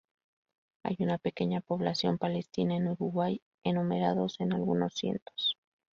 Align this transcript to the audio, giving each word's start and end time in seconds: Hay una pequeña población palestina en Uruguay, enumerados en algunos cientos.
Hay 0.81 0.95
una 0.97 1.19
pequeña 1.19 1.61
población 1.61 2.17
palestina 2.17 2.75
en 2.75 2.87
Uruguay, 2.87 3.39
enumerados 3.63 4.39
en 4.39 4.51
algunos 4.51 4.95
cientos. 4.95 5.57